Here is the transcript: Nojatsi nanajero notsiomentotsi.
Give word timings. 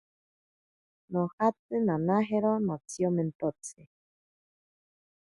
Nojatsi 1.11 1.75
nanajero 1.85 2.51
notsiomentotsi. 2.65 3.81